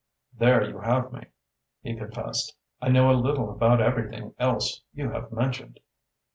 [0.35, 1.27] "There you have me,"
[1.83, 2.57] he confessed.
[2.81, 5.79] "I know a little about everything else you have mentioned."